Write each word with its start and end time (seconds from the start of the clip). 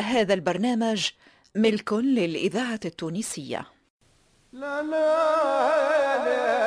هذا 0.00 0.34
البرنامج 0.34 1.08
ملك 1.54 1.92
للإذاعة 1.92 2.80
التونسية. 2.84 3.66
لا 4.52 4.82
لا 4.82 6.24
لا 6.24 6.64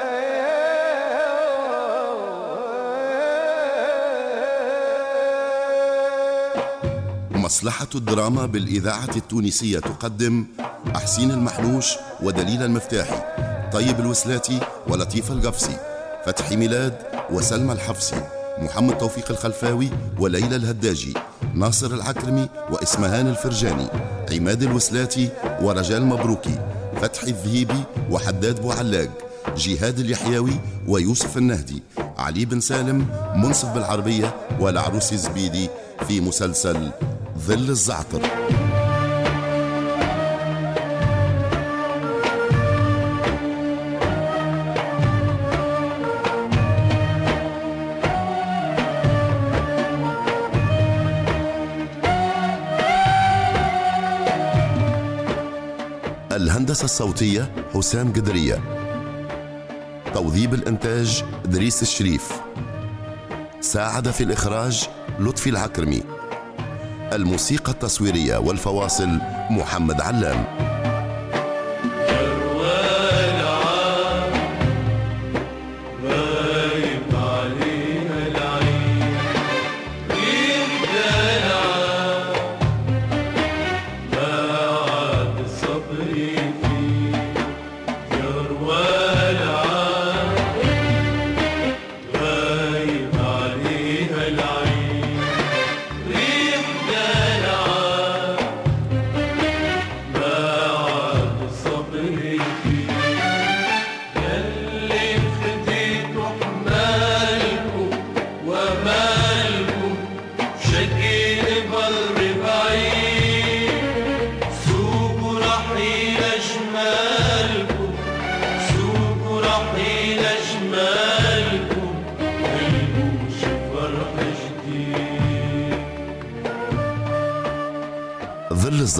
مصلحة 7.31 7.87
الدراما 7.95 8.45
بالإذاعة 8.45 9.15
التونسية 9.15 9.79
تقدم 9.79 10.45
أحسين 10.95 11.31
المحلوش 11.31 11.95
ودليل 12.23 12.63
المفتاحي 12.63 13.21
طيب 13.71 13.99
الوسلاتي 13.99 14.59
ولطيف 14.87 15.31
القفصي 15.31 15.77
فتحي 16.25 16.55
ميلاد 16.55 16.97
وسلمى 17.29 17.73
الحفصي 17.73 18.21
محمد 18.57 18.97
توفيق 18.97 19.31
الخلفاوي 19.31 19.89
وليلى 20.19 20.55
الهداجي. 20.55 21.13
ناصر 21.53 21.93
العكرمي 21.93 22.49
وإسمهان 22.71 23.27
الفرجاني 23.27 23.87
عماد 24.31 24.63
الوسلاتي 24.63 25.29
ورجال 25.61 26.05
مبروكي 26.05 26.59
فتحي 27.01 27.27
الذهيبي 27.27 27.83
وحداد 28.11 28.61
بوعلاق 28.61 29.09
جهاد 29.57 29.99
اليحيوي 29.99 30.59
ويوسف 30.87 31.37
النهدي 31.37 31.83
علي 32.17 32.45
بن 32.45 32.59
سالم 32.59 33.07
منصف 33.35 33.73
بالعربية 33.73 34.35
والعروس 34.59 35.13
زبيدي 35.13 35.69
في 36.07 36.21
مسلسل 36.21 36.91
ظل 37.37 37.69
الزعتر. 37.69 38.21
الهندسة 56.37 56.85
الصوتية 56.85 57.51
حسام 57.73 58.13
قدرية. 58.13 58.59
توظيب 60.13 60.53
الإنتاج 60.53 61.23
دريس 61.45 61.81
الشريف. 61.81 62.31
ساعد 63.61 64.11
في 64.11 64.23
الإخراج 64.23 64.89
لطفي 65.19 65.49
العكرمي. 65.49 66.03
الموسيقى 67.13 67.71
التصويرية 67.71 68.37
والفواصل 68.37 69.19
محمد 69.49 70.01
علام. 70.01 70.66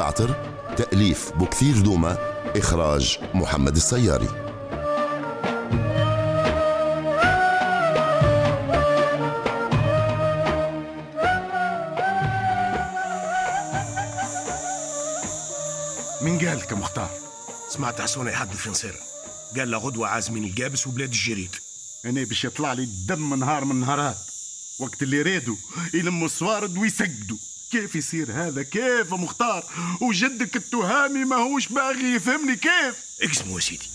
الزعتر 0.08 0.36
تأليف 0.78 1.32
بكثير 1.32 1.80
دوما 1.80 2.18
إخراج 2.56 3.20
محمد 3.34 3.76
السياري. 3.76 4.28
من 16.22 16.40
قال 16.40 16.58
لك 16.58 16.74
مختار؟ 16.74 17.10
سمعت 17.70 18.02
حسون 18.02 18.28
يحدث 18.28 18.56
في 18.58 18.70
نصير 18.70 18.96
قال 19.58 19.72
له 19.72 19.78
غدوة 19.78 20.08
عازمين 20.08 20.44
القابس 20.44 20.88
وبلاد 20.88 21.10
الجريد. 21.10 21.56
أنا 22.06 22.24
باش 22.24 22.46
يطلع 22.46 22.74
لي 22.74 22.84
الدم 22.84 23.34
نهار 23.40 23.66
من 23.66 23.76
نهارات. 23.76 24.18
وقت 24.80 25.04
اللي 25.04 25.22
ريدوا 25.22 25.56
يلموا 25.94 26.26
الصوارد 26.26 26.78
ويسجدوا 26.78 27.38
كيف 27.72 27.96
يصير 27.96 28.32
هذا؟ 28.32 28.64
كيف 28.64 29.14
مختار؟ 29.14 29.64
وجدك 30.02 30.56
التهامي 30.56 31.26
ماهوش 31.26 31.68
باغي 31.68 32.16
يفهمني 32.16 32.56
كيف؟ 32.56 32.96
اقسموا 33.22 33.56
يا 33.56 33.60
سيدي. 33.60 33.90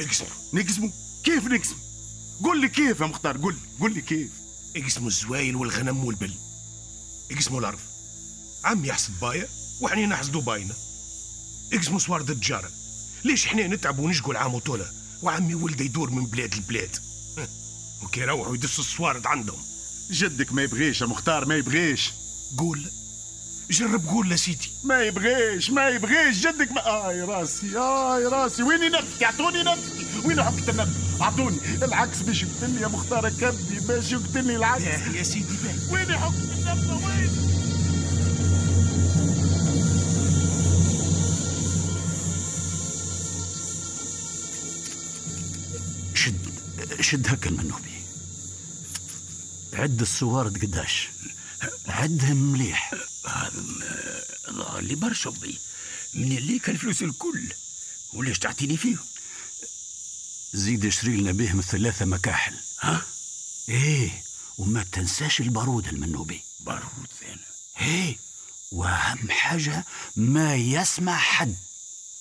اقسموا 0.00 0.30
نقسموا 0.52 0.90
كيف 1.24 1.44
نقسم 1.46 1.76
قل 2.44 2.60
لي 2.60 2.68
كيف 2.68 3.00
يا 3.00 3.06
مختار 3.06 3.36
قل 3.36 3.56
قل 3.80 3.94
لي 3.94 4.00
كيف. 4.00 4.30
اقسموا 4.76 5.08
الزوايل 5.08 5.56
والغنم 5.56 6.04
والبل. 6.04 6.34
اقسموا 7.30 7.60
الأرض 7.60 7.78
عمي 8.64 8.88
يحصد 8.88 9.20
بايا 9.20 9.48
وحنا 9.80 10.06
نحصدوا 10.06 10.42
باينا 10.42 10.74
اقسموا 11.72 11.98
صوارد 11.98 12.30
التجارة 12.30 12.70
ليش 13.24 13.46
إحنا 13.46 13.66
نتعب 13.66 13.98
ونشقوا 13.98 14.32
العام 14.32 14.54
وطولة؟ 14.54 14.86
وعمي 15.22 15.54
ولده 15.54 15.84
يدور 15.84 16.10
من 16.10 16.26
بلاد 16.26 16.54
لبلاد. 16.54 16.96
وكي 18.02 18.20
يروحوا 18.20 18.54
يدسوا 18.54 18.84
الصوارد 18.84 19.26
عندهم. 19.26 19.62
جدك 20.10 20.52
ما 20.52 20.62
يبغيش 20.62 21.00
يا 21.00 21.06
مختار 21.06 21.46
ما 21.46 21.56
يبغيش. 21.56 22.12
قول. 22.58 22.90
جرب 23.70 24.06
قول 24.06 24.30
لسيدي 24.30 24.70
ما 24.84 25.02
يبغيش 25.02 25.70
ما 25.70 25.88
يبغيش. 25.88 26.46
جدك 26.46 26.72
ما 26.72 27.08
آي 27.08 27.22
راسي 27.22 27.66
آي 27.66 28.26
راسي. 28.26 28.62
ويني 28.62 28.88
نفسي 28.88 29.24
اعطوني 29.24 29.62
نفسي 29.62 30.06
وين 30.24 30.42
حكت 30.42 30.68
النفس 30.68 30.92
اعطوني 31.20 31.56
العكس 31.82 32.22
باش 32.22 32.42
يقتلني 32.42 32.80
يا 32.80 32.88
مختار 32.88 33.28
كبدي 33.28 33.80
باش 33.80 34.12
يقتلني 34.12 34.56
العكس. 34.56 34.82
يا 35.14 35.22
سيدي 35.22 35.56
باهي 35.64 35.92
وين 35.92 36.18
حكت 36.18 36.34
النفس 36.58 36.90
وين؟ 36.90 37.30
شد 46.14 46.36
شد 47.00 47.28
هكا 47.28 47.50
المنوبي. 47.50 47.96
عد 49.72 50.00
السوارد 50.00 50.62
قداش. 50.64 51.08
عدهم 51.88 52.52
مليح. 52.52 52.94
هذا 53.26 53.64
الله 54.48 54.78
اللي 54.78 54.94
برشا 54.94 55.30
بي 55.30 55.58
من 56.14 56.36
اللي 56.36 56.58
كان 56.58 56.74
الفلوس 56.74 57.02
الكل. 57.02 57.52
وليش 58.12 58.38
تعطيني 58.38 58.76
فيهم؟ 58.76 58.98
زيد 60.52 60.84
اشتري 60.84 61.16
لنا 61.16 61.32
بهم 61.32 61.60
ثلاثة 61.60 62.04
مكاحل. 62.04 62.54
ها؟ 62.80 63.02
إيه 63.68 64.22
وما 64.58 64.82
تنساش 64.92 65.40
البارود 65.40 65.88
المنوبي. 65.88 66.42
بارود 66.60 67.08
ثاني 67.20 67.40
إيه 67.80 68.18
وأهم 68.72 69.30
حاجة 69.30 69.84
ما 70.16 70.54
يسمع 70.54 71.16
حد. 71.16 71.56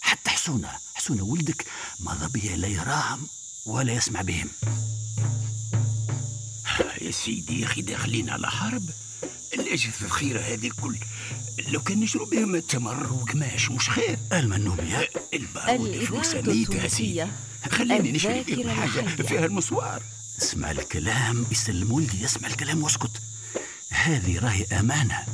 حتى 0.02 0.30
حسونة. 0.30 0.72
حسونة 0.94 1.24
ولدك 1.24 1.66
ماذا 2.00 2.28
بيا 2.28 2.56
لا 2.56 2.68
يراهم 2.68 3.28
ولا 3.66 3.94
يسمع 3.94 4.22
بهم. 4.22 4.50
يا 7.02 7.12
سيدي 7.12 7.62
يا 7.62 7.66
أخي 7.66 7.82
داخلين 7.82 8.30
على 8.30 8.52
حرب. 8.52 8.90
ليش 9.58 9.86
الذخيرة 9.86 10.40
هذه 10.40 10.68
الكل. 10.68 10.98
لو 11.68 11.82
كان 11.82 12.00
نشرب 12.00 12.30
بهم 12.30 12.60
تمر 12.60 13.14
وقماش 13.14 13.72
مش 13.72 13.90
خير. 13.90 14.18
المنوبية 14.34 15.10
البارود 15.34 16.04
فلوس 16.04 16.34
يا 16.34 16.88
سيدي 16.88 17.28
خليني 17.72 18.12
نشري 18.12 18.44
بهم 18.44 18.70
حاجة 18.70 19.24
فيها 19.24 19.46
المسوار. 19.46 20.04
اسمع 20.42 20.72
الكلام 20.72 21.46
يسلم 21.52 21.92
ولدي 21.92 22.24
يسمع 22.24 22.48
الكلام 22.48 22.84
واسكت. 22.84 23.22
هذه 23.90 24.40
راهي 24.40 24.66
أمانة. 24.80 25.26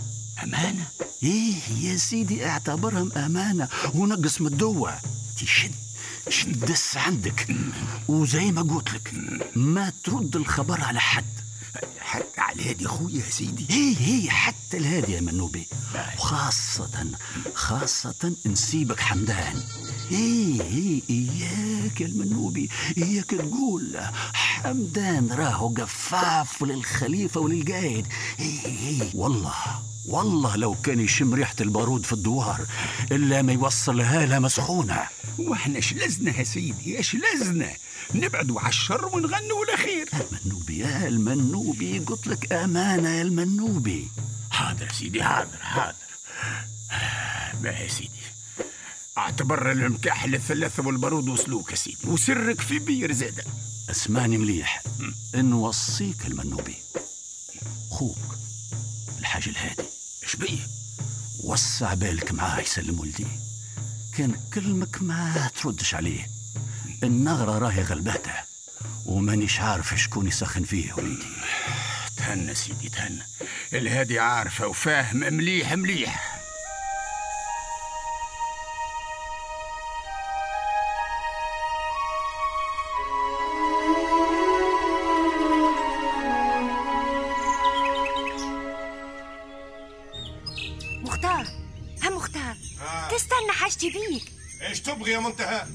أمانة؟ 0.44 0.86
إيه 1.24 1.56
يا 1.80 1.98
سيدي 1.98 2.46
اعتبرهم 2.46 3.12
أمانة. 3.12 3.68
ونقص 3.94 4.42
من 4.42 4.48
الدوة 4.48 5.00
تشد 5.38 5.72
شد 6.30 6.66
دس 6.66 6.98
عندك. 6.98 7.56
وزي 8.08 8.52
ما 8.52 8.62
قلت 8.62 8.94
لك 8.94 9.14
ما 9.56 9.94
ترد 10.04 10.36
الخبر 10.36 10.82
على 10.82 11.00
حد. 11.00 11.26
حتى 12.00 12.42
على 12.42 12.56
الهادي 12.62 12.88
خويا 12.88 13.16
يا 13.26 13.30
سيدي. 13.30 13.66
هي 13.70 13.96
هي 14.00 14.30
حتى 14.30 14.78
الهادي 14.78 15.12
يا 15.14 15.22
منوبي. 15.22 15.68
وخاصة 16.18 17.08
خاصة 17.54 18.36
نسيبك 18.46 19.00
حمدان. 19.00 19.64
إيه 20.12 20.62
إيه 20.62 21.02
إياك 21.10 22.02
يا 22.02 22.06
المنوبي 22.06 22.70
إياك 22.98 23.26
تقول 23.32 24.00
حمدان 24.34 25.32
راهو 25.32 25.68
قفاف 25.68 26.64
للخليفة 26.64 27.40
وللقايد 27.42 28.08
إيه 28.40 28.66
إيه 28.66 29.10
والله. 29.14 29.54
والله 30.06 30.56
لو 30.56 30.76
كان 30.84 31.00
يشم 31.00 31.34
ريحة 31.34 31.56
البارود 31.62 32.06
في 32.06 32.14
الدوار 32.14 32.66
إلا 33.12 33.42
ما 33.42 33.54
يوصلها 33.54 34.26
لها 34.26 34.40
مسخونة. 34.40 35.08
اش 35.78 35.94
لزنا 35.94 36.38
يا 36.40 36.44
سيدي؟ 36.44 37.00
اش 37.00 37.16
لزنا 37.16 37.74
نبعدوا 38.16 38.60
على 38.60 38.70
الشر 38.70 39.06
ونغنوا 39.06 39.66
الخير 39.74 40.10
المنوبي 40.14 40.78
يا 40.78 41.08
المنوبي 41.08 42.00
قلت 42.00 42.28
لك 42.28 42.52
أمانة 42.54 43.10
يا 43.10 43.22
المنوبي. 43.22 44.08
حاضر 44.52 44.92
سيدي 44.92 45.24
حاضر 45.24 45.58
حاضر. 45.58 45.96
ما 47.64 47.70
يا 47.70 47.88
سيدي. 47.88 48.12
أعتبر 49.18 49.72
المكاح 49.72 50.26
للثلاثة 50.26 50.88
والبارود 50.88 51.30
وصلوك 51.30 51.72
يا 51.72 51.76
سيدي 51.76 52.08
وسرك 52.08 52.62
في 52.62 52.80
بير 52.80 53.12
زادة 53.12 53.44
اسمعني 53.90 54.38
مليح. 54.38 54.84
نوصيك 55.36 56.26
المنوبي. 56.26 56.76
خوك. 57.90 58.41
الحاج 59.32 59.48
الهادي. 59.48 59.84
اش 60.24 60.36
بيه 60.36 60.60
وسع 61.44 61.94
بالك 61.94 62.32
معاه 62.32 62.62
يسلم 62.62 63.00
ولدي. 63.00 63.28
كان 64.18 64.36
كلمك 64.54 65.02
ما 65.02 65.50
تردش 65.62 65.96
عليه. 65.96 66.30
النغرة 67.04 67.58
راهي 67.58 67.84
غلباته 67.84 68.34
ومانيش 69.06 69.60
عارف 69.60 69.94
شكون 69.96 70.28
يسخن 70.28 70.64
فيه 70.64 70.94
وليدي. 70.94 71.28
تهنى 72.18 72.56
سيدي 72.56 72.90
تهنى. 72.90 73.24
الهادي 73.74 74.20
عارفة 74.20 74.68
وفاهم 74.68 75.18
مليح 75.18 75.74
مليح. 75.74 76.41
تبغي 94.96 95.12
يا 95.12 95.20
منتهى. 95.20 95.66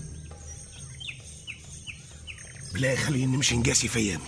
بالله 2.73 2.97
خليني 2.97 3.37
نمشي 3.37 3.57
نقاسي 3.57 3.89
في 3.89 3.99
أيامي. 3.99 4.25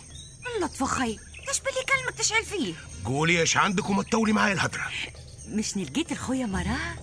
اللطف 0.57 0.83
خي 0.83 1.19
إيش 1.49 1.61
باللي 1.61 1.81
كلمك 1.89 2.19
تشعل 2.19 2.45
فيه؟ 2.45 2.75
قولي 3.05 3.41
إيش 3.41 3.57
عندك 3.57 3.91
وما 3.91 4.03
تطولي 4.03 4.33
معايا 4.33 4.53
الهدرة. 4.53 4.91
مش 5.49 5.77
لقيت 5.77 6.13
الخويا 6.13 6.47
مراه؟ 6.47 6.95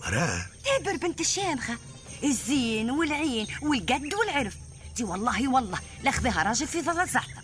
مراه؟ 0.00 0.46
تابر 0.64 0.96
بنت 0.96 1.20
الشامخة 1.20 1.78
الزين 2.24 2.90
والعين 2.90 3.46
والقد 3.62 4.14
والعرف. 4.14 4.56
دي 4.96 5.04
والله 5.04 5.48
والله. 5.48 5.78
لأخذها 6.02 6.42
راجل 6.42 6.66
في 6.66 6.82
ظل 6.82 7.08
زعتر. 7.08 7.42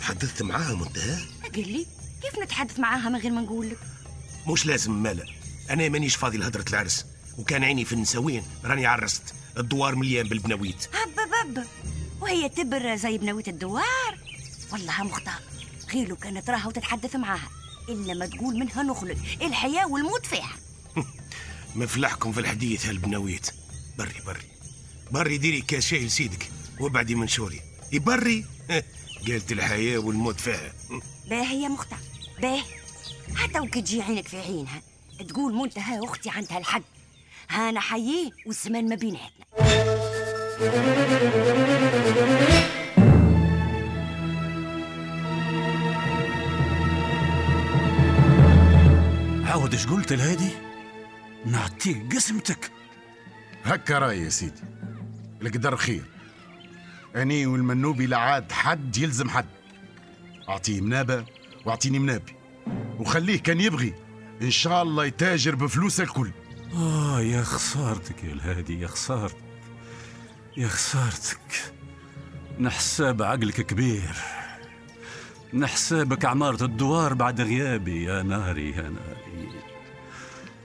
تحدثت 0.00 0.42
معاها 0.42 0.74
منتهى؟ 0.74 1.18
قال 1.54 1.72
لي 1.72 1.86
كيف 2.22 2.38
نتحدث 2.38 2.78
معاها 2.78 3.08
من 3.08 3.16
غير 3.16 3.30
ما 3.30 3.40
نقول 3.40 3.70
لك؟ 3.70 3.78
مش 4.46 4.66
لازم 4.66 4.92
مالا. 4.92 5.24
أنا 5.70 5.88
مانيش 5.88 6.16
فاضي 6.16 6.38
لهدرة 6.38 6.64
العرس. 6.70 7.04
وكان 7.38 7.64
عيني 7.64 7.84
في 7.84 7.92
النسوين. 7.92 8.42
راني 8.64 8.86
عرست. 8.86 9.34
الدوار 9.58 9.94
مليان 9.94 10.28
بالبناويت 10.28 10.88
هب 10.94 11.18
هب 11.18 11.66
وهي 12.20 12.48
تبر 12.48 12.96
زي 12.96 13.18
بنوية 13.18 13.44
الدوار. 13.48 14.18
والله 14.72 15.02
مختار 15.02 15.40
غير 15.92 16.08
لو 16.08 16.16
كانت 16.16 16.50
راها 16.50 16.66
وتتحدث 16.66 17.16
معاها. 17.16 17.48
إلا 17.88 18.14
ما 18.14 18.26
تقول 18.26 18.58
منها 18.58 18.82
نخلد. 18.82 19.18
الحياة 19.42 19.86
والموت 19.88 20.26
فيها؟ 20.26 20.52
مفلحكم 21.74 22.32
في 22.32 22.40
الحديث 22.40 22.86
هالبناويت 22.86 23.50
بري 23.98 24.20
بري. 24.26 24.46
بري 25.10 25.38
ديري 25.38 25.60
كاس 25.60 25.86
شاي 25.86 26.06
لسيدك. 26.06 26.50
وابعدي 26.80 27.14
من 27.14 27.28
شوري. 27.28 27.60
يبري. 27.92 28.44
قالت 29.28 29.52
الحياة 29.52 29.98
والموت 29.98 30.40
فيها. 30.40 30.72
باهي 31.30 31.62
يا 31.62 31.68
مختار 31.68 31.98
باهي 32.42 32.62
حتى 33.34 33.60
وكي 33.60 33.82
تجي 33.82 34.02
عينك 34.02 34.28
في 34.28 34.36
عينها. 34.36 34.82
تقول 35.28 35.54
منتهى 35.54 36.04
أختي 36.04 36.30
عندها 36.30 36.58
الحق. 36.58 36.97
هانا 37.50 37.80
حيين 37.80 38.30
والسمان 38.46 38.88
ما 38.88 38.94
بيناتنا. 38.94 39.28
عاود 49.46 49.72
إيش 49.72 49.86
قلت 49.86 50.12
الهادي 50.12 50.50
نعطيك 51.46 52.14
قسمتك. 52.14 52.70
هكا 53.64 53.98
راي 53.98 54.22
يا 54.22 54.28
سيدي. 54.28 54.62
القدر 55.42 55.76
خير. 55.76 56.02
أني 57.16 57.46
والمنوبي 57.46 58.06
لا 58.06 58.16
عاد 58.16 58.52
حد 58.52 58.96
يلزم 58.96 59.28
حد. 59.28 59.46
أعطيه 60.48 60.80
منابة 60.80 61.24
وأعطيني 61.64 61.98
منابي. 61.98 62.32
وخليه 62.98 63.38
كان 63.38 63.60
يبغي. 63.60 63.94
إن 64.42 64.50
شاء 64.50 64.82
الله 64.82 65.04
يتاجر 65.04 65.54
بفلوسه 65.54 66.04
الكل. 66.04 66.30
آه 66.74 67.20
يا 67.20 67.42
خسارتك 67.42 68.24
يا 68.24 68.32
الهادي 68.32 68.80
يا 68.80 68.86
خسارتك 68.86 69.36
يا 70.56 70.68
خسارتك. 70.68 71.72
نحساب 72.58 73.22
عقلك 73.22 73.60
كبير. 73.60 74.16
نحسابك 75.54 76.24
عمارة 76.24 76.64
الدوار 76.64 77.14
بعد 77.14 77.40
غيابي. 77.40 78.04
يا 78.04 78.22
ناري 78.22 78.70
يا 78.70 78.82
ناري. 78.82 79.48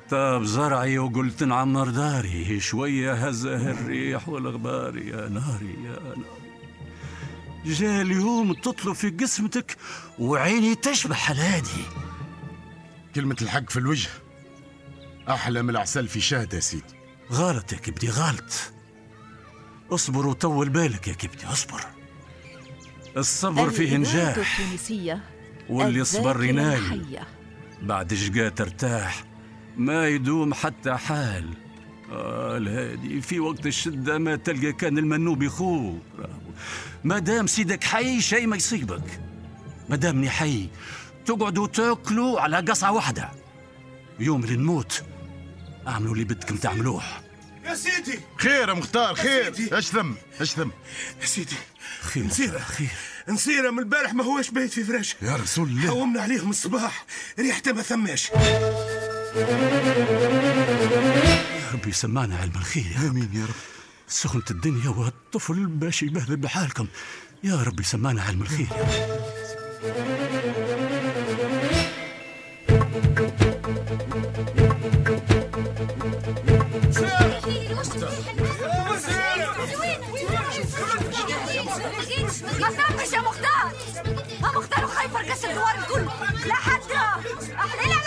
طاب 0.10 0.44
زرعي 0.44 0.98
وقلت 0.98 1.44
نعمر 1.44 1.90
داري. 1.90 2.60
شوية 2.60 3.14
هزه 3.14 3.72
الريح 3.72 4.30
والغبار 4.30 4.98
يا 4.98 5.30
ناري 5.30 5.76
يا 5.84 6.00
ناري. 6.00 6.44
جاء 7.66 8.02
اليوم 8.02 8.54
تطلب 8.54 8.94
في 8.94 9.10
قسمتك 9.10 9.78
وعيني 10.20 10.76
تشبح 10.76 11.30
الهادي. 11.30 11.84
كلمة 13.16 13.38
الحق 13.42 13.70
في 13.70 13.78
الوجه. 13.78 14.10
أحلى 15.30 15.62
من 15.62 15.70
العسل 15.70 16.08
في 16.08 16.22
شهد 16.22 16.54
يا 16.54 16.60
سيدي 16.60 16.84
غلط 17.32 17.74
يا 17.74 17.78
كبدي 17.78 18.10
غلط 18.10 18.72
اصبر 19.92 20.28
وطول 20.28 20.70
بالك 20.70 21.08
يا 21.08 21.14
كبدي 21.14 21.46
اصبر. 21.46 21.82
الصبر 23.18 23.70
فيه 23.70 23.98
نجاح 23.98 24.60
التونسية 24.60 25.24
واللي 25.70 26.04
صبر 26.04 26.44
ينال. 26.44 27.26
بعد 27.82 28.14
شقا 28.14 28.50
ترتاح 28.50 29.24
ما 29.78 30.08
يدوم 30.08 30.54
حتى 30.54 30.96
حال. 30.96 31.50
آه 32.12 32.58
الهادي 32.58 33.22
في 33.22 33.40
وقت 33.40 33.66
الشدة 33.66 34.18
ما 34.18 34.36
تلقى 34.36 34.74
كان 34.74 34.98
المنوب 34.98 35.44
يخوك 35.44 36.02
ما 37.04 37.20
دام 37.20 37.48
سيدك 37.48 37.84
حي 37.84 38.22
شيء 38.22 38.48
ما 38.48 38.56
يصيبك. 38.56 39.22
ما 39.90 39.96
دامني 39.96 40.30
حي 40.30 40.70
تقعدوا 41.26 41.68
تاكلوا 41.68 42.42
على 42.42 42.58
قصعة 42.58 42.92
واحدة. 42.92 43.30
يوم 44.20 44.44
اللي 44.44 44.56
نموت 44.56 45.04
اعملوا 45.88 46.14
اللي 46.14 46.24
بدكم 46.24 46.56
تعملوه. 46.56 47.04
يا 47.66 47.76
سيدي. 47.76 48.20
خير 48.38 48.70
يا 48.70 48.74
مختار 48.74 49.16
خير. 49.16 49.54
سيدي. 49.54 49.76
إيش 49.76 49.88
ثم 49.88 50.12
إيش 50.42 50.52
ثم 50.52 50.70
يا 51.22 51.26
سيدي. 51.26 51.56
خير 52.02 52.24
نسيرة 52.24 52.60
خير. 52.60 52.90
نسيرة 53.30 53.72
من 53.72 53.80
البارح 53.80 54.14
ما 54.14 54.24
هوش 54.24 54.50
بايت 54.50 54.72
في 54.72 54.84
فراشه 54.84 55.16
يا 55.22 55.36
رسول 55.36 55.70
الله. 55.70 55.88
حومنا 55.88 56.22
عليهم 56.22 56.50
الصباح. 56.50 57.06
ريحته 57.40 57.74
ما 57.74 57.82
ثماش. 57.82 58.30
يا 58.30 58.40
ربي 61.74 61.90
يسمعنا 61.90 62.38
علم 62.38 62.54
الخير. 62.56 62.86
يا 62.86 62.98
رب. 62.98 63.06
آمين 63.06 63.30
يا 63.34 63.46
رب. 63.46 63.56
سخنة 64.08 64.44
الدنيا 64.52 64.90
والطفل 64.90 65.66
باش 65.66 66.04
يبهذل 66.04 66.36
بحالكم. 66.36 66.88
يا 67.44 67.56
رب 67.56 67.80
يسمعنا 67.80 68.22
علم 68.22 68.42
الخير. 68.42 68.68
يا 68.72 68.82
رب 70.46 70.53
ما 82.60 82.70
ثبش 82.70 83.14
يا 83.14 83.20
مختار 83.22 83.72
ها 84.44 84.52
مختار 84.56 84.86
وخايف 84.86 85.16
رقص 85.16 85.44
الدوار 85.44 85.76
الكل. 85.80 86.06
لا 86.48 86.56
حتى 86.56 86.96
أحلى 87.56 88.03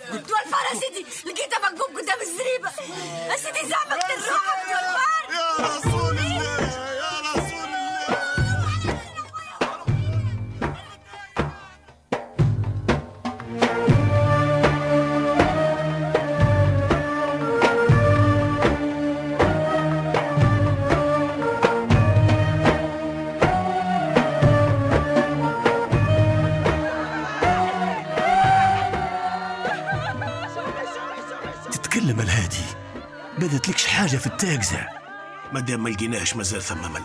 Good 0.00 0.26
بدت 33.52 33.68
لكش 33.68 33.86
حاجة 33.86 34.16
في 34.16 34.26
التاكزة 34.26 34.88
ما 35.52 35.60
دام 35.60 35.82
ما 35.82 35.88
لقيناش 35.88 36.36
مازال 36.36 36.62
ثم 36.62 36.92
مل. 36.92 37.02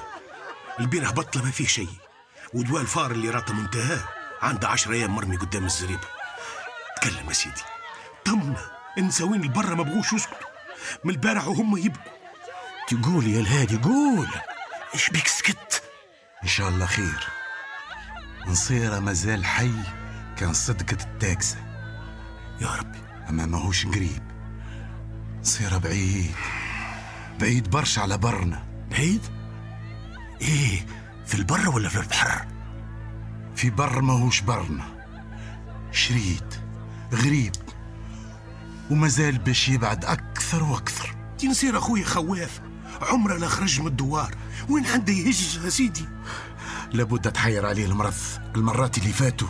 البيره 0.80 1.10
بطله 1.12 1.44
ما 1.44 1.51
فيه 1.51 1.68
شيء. 1.68 1.89
ودواء 2.54 2.82
الفار 2.82 3.12
اللي 3.12 3.30
راته 3.30 3.54
منتهاه 3.54 4.00
عنده 4.42 4.68
عشر 4.68 4.92
أيام 4.92 5.16
مرمي 5.16 5.38
قدام 5.38 5.66
الزريبه 5.66 6.08
تكلم 6.96 7.27
يا 7.27 7.34
سيدي. 7.34 7.62
طمنا 8.25 8.72
النساوين 8.98 9.44
البرة 9.44 9.75
ما 9.75 9.84
بغوش 9.84 10.13
يسكتوا. 10.13 10.48
من 11.04 11.13
البارح 11.13 11.48
وهم 11.48 11.77
يبكوا. 11.77 12.12
تقول 12.88 13.27
يا 13.27 13.39
الهادي 13.39 13.77
قول. 13.77 14.27
إيش 14.94 15.10
بيك 15.10 15.27
سكت؟ 15.27 15.84
إن 16.44 16.48
شاء 16.48 16.70
الله 16.70 16.86
خير. 16.86 17.27
نصير 18.46 19.00
مازال 19.00 19.46
حي 19.46 19.74
كان 20.38 20.54
صدقة 20.54 21.04
التاكسة 21.04 21.58
يا 22.62 22.68
ربي. 22.68 23.00
أما 23.30 23.46
ماهوش 23.46 23.86
قريب. 23.86 24.37
نصير 25.48 25.77
بعيد. 25.77 26.32
بعيد 27.39 27.70
برشا 27.70 28.01
على 28.01 28.18
برنا. 28.18 28.63
بعيد؟ 28.92 29.22
إيه 30.42 30.86
في 31.25 31.36
البر 31.36 31.70
ولا 31.70 31.89
في 31.89 32.00
البحر؟ 32.00 32.48
في 33.56 33.70
بر 33.70 34.01
ماهوش 34.01 34.42
برنا. 34.42 34.84
شريد 35.92 36.44
غريب 37.13 37.56
ومازال 38.92 39.38
باش 39.38 39.70
يبعد 39.70 40.06
أكثر 40.06 40.63
وأكثر. 40.63 41.16
دي 41.39 41.48
نصير 41.48 41.77
أخوي 41.77 42.04
خواف. 42.04 42.62
عمره 43.01 43.38
لا 43.38 43.48
خرج 43.48 43.82
من 43.82 43.88
الدوار. 43.88 44.36
وين 44.70 44.86
عنده 44.86 45.13
يهج 45.13 45.60
يا 45.63 45.70
سيدي؟ 45.70 46.06
لابد 46.92 47.32
تحير 47.32 47.66
عليه 47.66 47.86
المرض. 47.86 48.13
المرات 48.56 48.98
اللي 48.98 49.13
فاتوا 49.13 49.50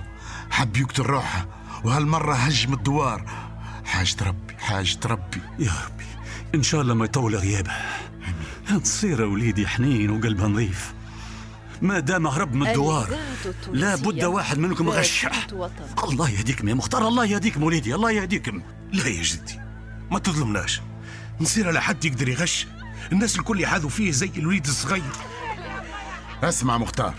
حب 0.51 0.77
يقتل 0.77 1.03
روحه 1.03 1.47
وهالمرة 1.83 2.33
هج 2.33 2.67
من 2.67 2.73
الدوار. 2.73 3.25
حاجة 3.85 4.15
ربي 4.21 4.46
حاجة 4.57 4.99
ربي 5.05 5.41
يا 5.59 5.71
ربي 5.85 6.05
إن 6.55 6.63
شاء 6.63 6.81
الله 6.81 6.93
ما 6.93 7.05
يطول 7.05 7.35
غيابه. 7.35 7.71
تصير 8.83 9.21
وليدي 9.21 9.67
حنين 9.67 10.09
وقلبها 10.09 10.47
نظيف. 10.47 10.93
ما 11.81 11.99
دام 11.99 12.27
هرب 12.27 12.53
من 12.53 12.67
الدوار 12.67 13.17
لا 13.71 13.95
بد 13.95 14.23
واحد 14.23 14.57
منكم 14.57 14.89
غش. 14.89 15.27
الله 16.03 16.29
يهديكم 16.29 16.69
يا 16.69 16.73
مختار 16.73 17.07
الله 17.07 17.25
يهديكم 17.25 17.63
وليدي 17.63 17.95
الله 17.95 18.11
يهديكم. 18.11 18.61
لا 18.93 19.07
يا 19.07 19.23
جدي 19.23 19.59
ما 20.11 20.19
تظلمناش. 20.19 20.81
نصير 21.41 21.67
على 21.67 21.81
حد 21.81 22.05
يقدر 22.05 22.29
يغش. 22.29 22.67
الناس 23.11 23.39
الكل 23.39 23.61
يحاذوا 23.61 23.89
فيه 23.89 24.11
زي 24.11 24.31
الوليد 24.37 24.67
الصغير. 24.67 25.03
اسمع 26.43 26.77
مختار 26.77 27.13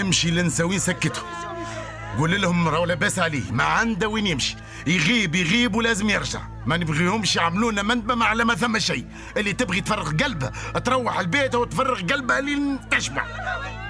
امشي 0.00 0.30
لنساوين 0.30 0.78
سكته. 0.78 1.22
قول 2.18 2.42
لهم 2.42 2.68
راهو 2.68 2.84
لاباس 2.84 3.18
عليه 3.18 3.52
ما 3.52 3.64
عنده 3.64 4.08
وين 4.08 4.26
يمشي. 4.26 4.56
يغيب 4.86 5.34
يغيب 5.34 5.74
ولازم 5.74 6.10
يرجع. 6.10 6.40
ما 6.66 6.76
نبغيهمش 6.76 7.36
يعملونا 7.36 7.82
مندبة 7.82 8.24
على 8.24 8.44
ما 8.44 8.54
ثم 8.54 8.78
شيء. 8.78 9.06
اللي 9.36 9.52
تبغي 9.52 9.80
تفرغ 9.80 10.10
قلبها 10.10 10.50
تروح 10.84 11.18
البيت 11.18 11.54
وتفرغ 11.54 12.00
قلبها 12.00 12.40
لين 12.40 12.78
تشبع 12.90 13.24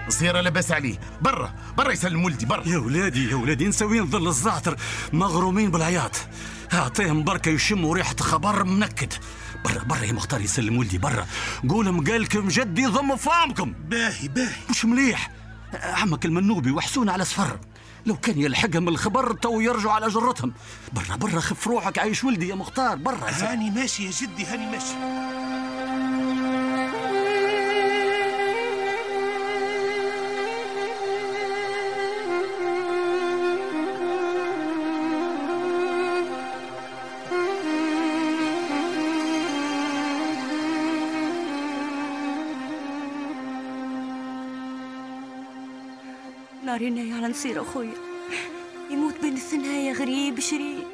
صير 0.08 0.40
لاباس 0.40 0.72
عليه. 0.72 1.00
برا 1.20 1.54
برا 1.76 1.92
يسلم 1.92 2.24
ولدي 2.24 2.46
برا. 2.46 2.68
يا 2.68 2.78
ولادي 2.78 3.30
يا 3.30 3.34
ولادي 3.34 3.68
نسوين 3.68 4.06
ظل 4.06 4.28
الزعتر 4.28 4.76
مغرومين 5.12 5.70
بالعياط. 5.70 6.16
أعطيهم 6.72 7.24
بركة 7.24 7.48
يشموا 7.48 7.94
ريحة 7.94 8.16
خبر 8.20 8.64
منكد. 8.64 9.12
برا 9.64 9.84
برا 9.84 10.04
يا 10.04 10.12
مختار 10.12 10.40
يسلم 10.40 10.78
ولدي 10.78 10.98
برا. 10.98 11.26
قولهم 11.68 12.04
قالكم 12.04 12.48
جدي 12.48 12.86
ضموا 12.86 13.16
فامكم. 13.16 13.74
باهي 13.88 14.28
باهي. 14.28 14.56
مش 14.70 14.84
مليح. 14.84 15.30
عمك 15.82 16.24
المنوبي 16.24 16.70
وحسون 16.70 17.08
على 17.08 17.24
صفر. 17.24 17.58
لو 18.08 18.16
كان 18.16 18.38
يلحقهم 18.38 18.88
الخبر 18.88 19.32
تو 19.32 19.60
يرجعوا 19.60 19.92
على 19.92 20.08
جرتهم. 20.08 20.52
برا 20.92 21.16
برا 21.16 21.40
خف 21.40 21.66
روحك 21.66 21.98
عايش 21.98 22.24
ولدي 22.24 22.48
يا 22.48 22.54
مختار 22.54 22.96
برا. 22.96 23.30
هاني 23.30 23.70
ماشي 23.70 24.04
يا 24.06 24.10
جدي 24.10 24.44
هاني 24.44 24.66
ماشي. 24.66 24.94
نارينا 46.68 47.16
على 47.16 47.28
نصير 47.28 47.62
اخويا 47.62 47.94
يموت 48.90 49.14
بين 49.22 49.34
الثنايا 49.34 49.92
غريب 49.92 50.40
شريد 50.40 50.86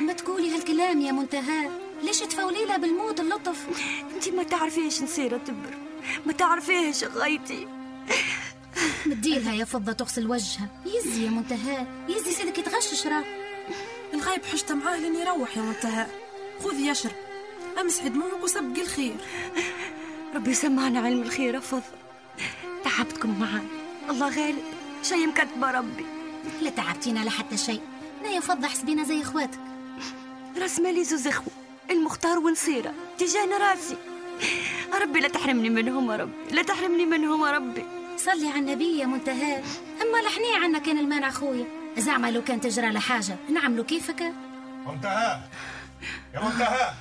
ما 0.00 0.12
تقولي 0.12 0.54
هالكلام 0.54 1.00
يا 1.00 1.12
منتهى. 1.12 1.70
ليش 2.02 2.18
تفولي 2.18 2.64
لها 2.64 2.76
بالموت 2.76 3.20
اللطف؟ 3.20 3.66
انت 4.14 4.28
ما 4.28 4.42
تعرفيش 4.42 5.02
نصير 5.02 5.38
تبر 5.38 5.74
ما 6.26 6.32
تعرفيش 6.32 7.04
غايتي. 7.04 7.68
مديلها 9.06 9.54
يا 9.54 9.64
فضة 9.64 9.92
تغسل 9.92 10.30
وجهها. 10.30 10.68
يزي 10.86 11.24
يا 11.24 11.30
منتهى. 11.30 11.86
يزي 12.08 12.32
سيدك 12.32 12.58
يتغشش 12.58 13.06
راه 13.06 13.24
الغايب 14.14 14.44
حشت 14.44 14.72
معاه 14.72 14.96
لين 14.98 15.14
يروح 15.14 15.56
يا 15.56 15.62
منتهى. 15.62 16.06
خذ 16.64 16.80
يشرب 16.80 17.12
امسح 17.80 18.06
دموعك 18.06 18.42
وسبقي 18.44 18.82
الخير. 18.82 19.16
ربي 20.34 20.54
سمعنا 20.54 21.00
علم 21.00 21.22
الخير 21.22 21.54
يا 21.54 21.60
فضة. 21.60 21.82
تعبتكم 22.84 23.40
معاي. 23.40 23.66
الله 24.10 24.28
غالب. 24.28 24.64
شيء 25.02 25.26
مكتبه 25.26 25.70
ربي. 25.70 26.06
لا 26.62 26.70
تعبتينا 26.70 27.20
لا 27.20 27.30
حتى 27.30 27.56
شيء. 27.56 27.80
لا 28.22 28.30
يا 28.30 28.40
فضة 28.40 28.68
حسبينا 28.68 29.04
زي 29.04 29.22
إخواتك. 29.22 29.60
راس 30.60 30.80
مالي 30.80 31.04
زوز 31.04 31.26
إخوة. 31.26 31.52
المختار 31.90 32.38
ونصيرة 32.38 32.94
تجانا 33.18 33.58
راسي. 33.58 33.96
ربي 35.02 35.20
لا 35.20 35.28
تحرمني 35.28 35.70
منهم 35.70 36.10
يا 36.10 36.16
ربي. 36.16 36.32
لا 36.50 36.62
تحرمني 36.62 37.06
منهم 37.06 37.46
يا 37.46 37.50
ربي. 37.50 37.84
صلي 38.16 38.48
على 38.48 38.58
النبي 38.58 38.98
يا 38.98 39.06
منتهى. 39.06 39.62
أما 40.02 40.18
لحني 40.18 40.64
عنا 40.64 40.78
كان 40.78 40.98
المانع 40.98 41.28
اخويا 41.28 41.66
زعما 41.98 42.30
لو 42.30 42.42
كان 42.42 42.60
تجرى 42.60 42.92
له 42.92 43.00
حاجة. 43.00 43.36
نعملوا 43.50 43.84
كيفك 43.84 44.32
منتهى. 44.86 45.40
يا 46.34 46.40
منتهى. 46.40 46.94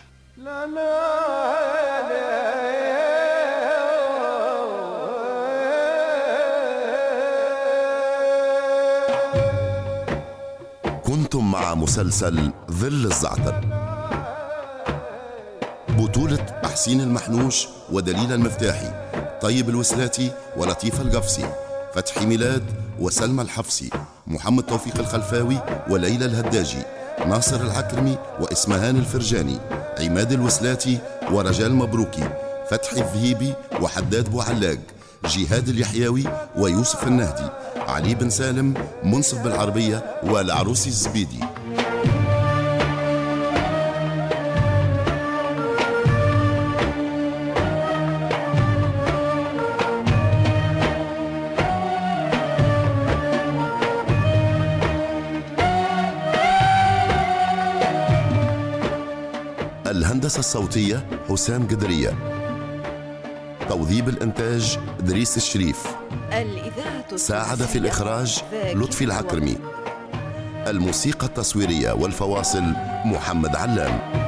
كنتم 11.30 11.52
مع 11.52 11.76
مسلسل 11.76 12.52
ظل 12.72 13.06
الزعتر. 13.06 13.56
بطولة 15.90 16.46
حسين 16.64 17.02
المحنوش 17.02 17.68
ودليل 17.92 18.34
المفتاحي 18.34 18.92
طيب 19.42 19.70
الوسلاتي 19.70 20.32
ولطيف 20.58 21.02
القفصي 21.02 21.46
فتحي 21.94 22.26
ميلاد 22.26 22.64
وسلمى 23.00 23.42
الحفصي 23.42 23.90
محمد 24.28 24.64
توفيق 24.64 25.00
الخلفاوي 25.00 25.58
وليلى 25.90 26.26
الهداجي 26.26 26.84
ناصر 27.28 27.62
العكرمي 27.62 28.18
وإسمهان 28.40 28.96
الفرجاني 28.98 29.58
عماد 30.00 30.32
الوسلاتي 30.32 30.98
ورجال 31.32 31.76
مبروكي 31.76 32.30
فتحي 32.70 33.02
الذهيبي 33.02 33.54
وحداد 33.82 34.30
بوعلاق. 34.30 34.78
جهاد 35.30 35.70
اليحيوي 35.70 36.24
ويوسف 36.58 37.08
النهدي 37.08 37.50
علي 37.88 38.16
بن 38.16 38.30
سالم 38.30 38.74
منصف 39.04 39.42
بالعربية 39.44 40.04
والعروسي 40.24 40.90
الزبيدي. 40.90 41.40
الهندسة 59.88 60.40
الصوتية 60.40 61.08
حسام 61.30 61.68
قدرية. 61.68 62.39
توظيب 63.70 64.10
الإنتاج 64.10 64.80
دريس 65.00 65.38
الشريف. 65.38 65.84
ساعد 67.16 67.58
في 67.58 67.78
الإخراج 67.78 68.44
لطفي 68.74 69.04
العكرمي. 69.04 69.58
الموسيقى 70.68 71.28
التصويرية 71.28 71.92
والفواصل 71.92 72.64
محمد 73.06 73.56
علام. 73.56 74.19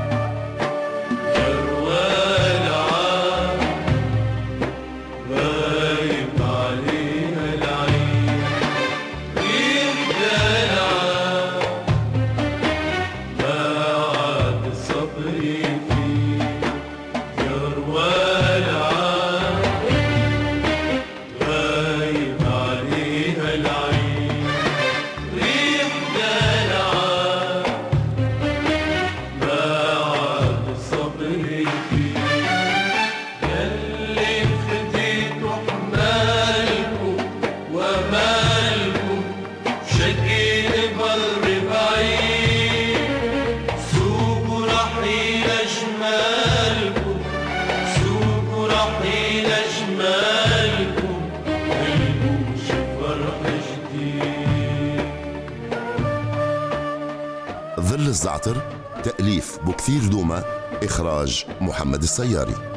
الزعتر 58.11 58.61
تأليف 59.03 59.59
بكثير 59.59 60.05
دومة 60.05 60.43
إخراج 60.83 61.45
محمد 61.61 62.03
السياري. 62.03 62.70